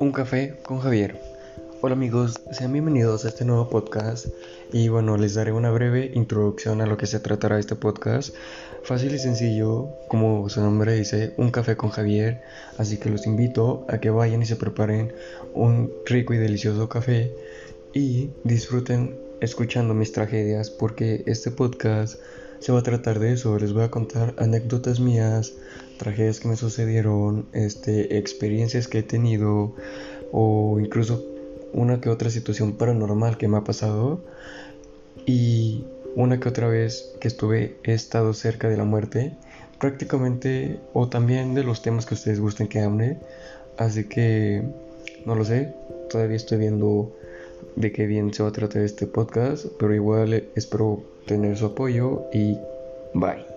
[0.00, 1.20] Un café con Javier.
[1.80, 4.26] Hola amigos, sean bienvenidos a este nuevo podcast
[4.72, 8.34] y bueno, les daré una breve introducción a lo que se tratará este podcast.
[8.82, 12.42] Fácil y sencillo, como su nombre dice, un café con Javier,
[12.76, 15.12] así que los invito a que vayan y se preparen
[15.54, 17.32] un rico y delicioso café
[17.92, 22.18] y disfruten escuchando mis tragedias porque este podcast
[22.64, 25.52] se va a tratar de eso, les voy a contar anécdotas mías,
[25.98, 29.74] tragedias que me sucedieron, este, experiencias que he tenido
[30.32, 31.22] o incluso
[31.74, 34.22] una que otra situación paranormal que me ha pasado.
[35.26, 35.84] Y
[36.16, 39.36] una que otra vez que estuve he estado cerca de la muerte
[39.78, 43.18] prácticamente o también de los temas que ustedes gusten que hable.
[43.76, 44.62] Así que
[45.26, 45.74] no lo sé
[46.08, 47.12] todavía estoy viendo
[47.76, 52.24] de qué bien se va a tratar este podcast pero igual espero tener su apoyo
[52.32, 52.58] y
[53.14, 53.53] bye